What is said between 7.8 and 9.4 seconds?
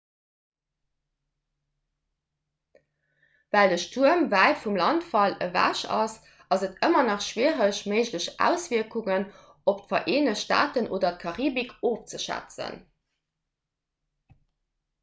méiglech auswierkungen